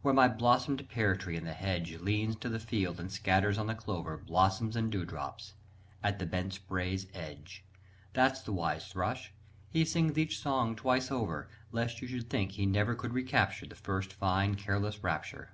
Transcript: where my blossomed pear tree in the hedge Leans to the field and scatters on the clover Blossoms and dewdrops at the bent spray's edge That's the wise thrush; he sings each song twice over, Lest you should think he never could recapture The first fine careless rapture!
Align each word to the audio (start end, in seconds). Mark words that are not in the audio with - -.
where 0.00 0.14
my 0.14 0.26
blossomed 0.26 0.88
pear 0.88 1.14
tree 1.14 1.36
in 1.36 1.44
the 1.44 1.52
hedge 1.52 2.00
Leans 2.00 2.34
to 2.34 2.48
the 2.48 2.58
field 2.58 2.98
and 2.98 3.12
scatters 3.12 3.58
on 3.58 3.66
the 3.66 3.74
clover 3.74 4.16
Blossoms 4.16 4.74
and 4.74 4.90
dewdrops 4.90 5.52
at 6.02 6.18
the 6.18 6.24
bent 6.24 6.54
spray's 6.54 7.06
edge 7.12 7.62
That's 8.14 8.40
the 8.40 8.54
wise 8.54 8.88
thrush; 8.88 9.34
he 9.68 9.84
sings 9.84 10.16
each 10.16 10.38
song 10.40 10.76
twice 10.76 11.10
over, 11.10 11.50
Lest 11.72 12.00
you 12.00 12.08
should 12.08 12.30
think 12.30 12.52
he 12.52 12.64
never 12.64 12.94
could 12.94 13.12
recapture 13.12 13.66
The 13.66 13.74
first 13.74 14.14
fine 14.14 14.54
careless 14.54 15.04
rapture! 15.04 15.50